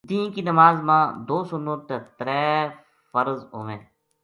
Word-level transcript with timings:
دینہہ 0.09 0.31
کی 0.33 0.41
نماز 0.49 0.75
ما 0.87 0.99
دو 1.27 1.37
سنت 1.51 1.79
تے 1.87 1.97
ترے 2.17 2.43
فدرض 3.11 3.41
ہوویں۔ 3.53 3.81